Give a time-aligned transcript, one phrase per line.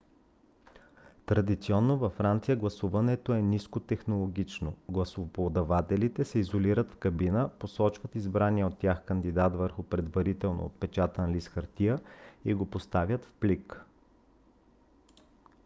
[1.25, 9.05] традиционно във франция гласуването е нискотехнологично: гласоподавателите се изолират в кабина посочват избрания от тях
[9.05, 11.99] кандидат върху предварително отпечатан лист хартия
[12.45, 13.85] и го поставят в плик